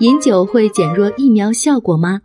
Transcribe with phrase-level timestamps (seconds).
[0.00, 2.20] 饮酒会减弱疫苗效果吗？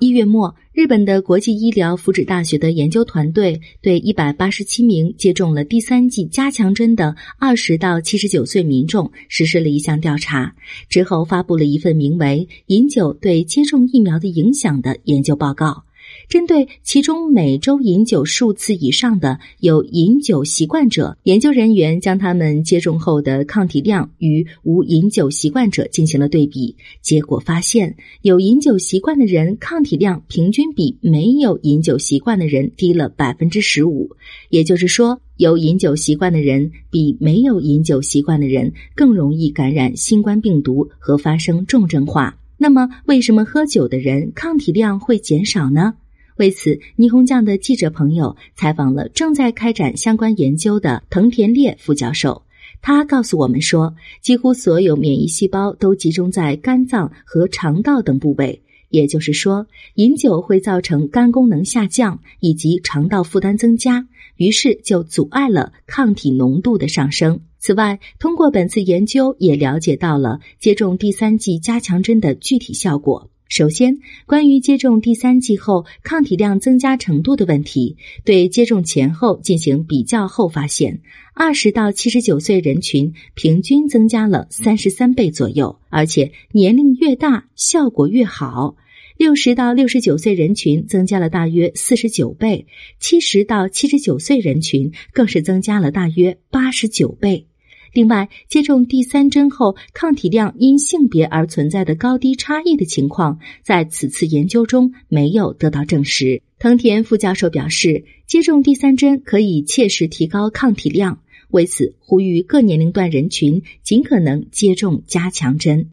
[0.00, 10.54] 一月末，日本的国际医疗福祉大学的研究团队对一百八十七名接种了第三剂加强针的二十到七十九岁民众实施了一项调查，
[10.90, 15.84] 之后发布了一份名为《饮酒对接种疫苗的影响》的研究报告。
[16.28, 26.76] 针对其中每周饮酒数次以上的有饮酒习惯者，研究人员将他们接种后的抗体量与无饮酒习惯者进行了对比。
[27.00, 34.10] 结果发现，有饮酒习惯的人抗体量平均比没有饮酒习惯的人低了百分之十五。
[34.50, 42.38] 也就是说，有饮酒习惯的人比没有饮酒习惯的人更容易感染新冠病毒和发生重症化。
[42.56, 45.94] 那么，为什么喝酒的人抗体量会减少呢？
[46.38, 52.42] 为此，霓虹酱的记者朋友采访了正在开展相关研究的藤田烈副教授。
[52.80, 67.40] 他告诉我们说，几乎所有免疫细胞都集中在肝脏和肠道等部位，也就是说，饮酒会造成肝功能下降以及肠道负担增加，于是就阻碍了抗体浓度的上升。
[67.58, 73.28] 此外，通过本次研究，也了解到了接种第三剂加强针的具体效果。
[73.48, 81.00] 首先，关于接种第三剂后抗体量增加程度的问题，对接种前后进行比较后发现，
[81.34, 88.76] 二十到七十九岁人群平均增加了三十三倍左右，而且年龄越大效果越好。
[89.16, 92.68] 六十到六十九岁人群增加了大约四十九倍，
[93.00, 97.47] 七十到七十九岁人群更是增加了大约八十九倍。
[97.92, 106.42] 另外，接种第三针后抗体量因性别而存在的高低差异的情况，在此次研究中没有得到证实。
[106.58, 111.20] 藤田副教授表示，接种第三针可以切实提高抗体量，
[111.50, 115.90] 为此呼吁各年龄段人群尽可能接种加强针。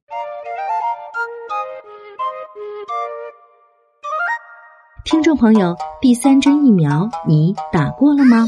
[5.05, 8.47] 听众朋友，第三针疫苗你打过了吗？